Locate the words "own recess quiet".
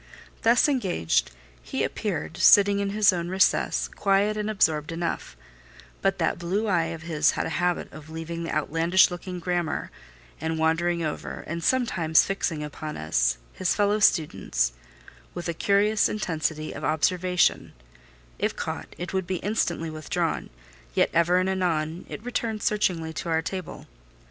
3.13-4.35